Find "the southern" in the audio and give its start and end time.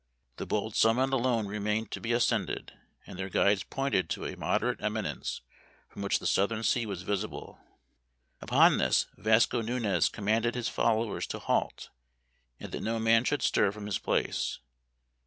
6.17-6.63